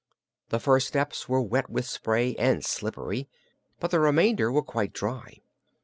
[0.49, 3.29] The first steps were wet with spray, and slippery,
[3.79, 5.41] but the remainder were quite dry.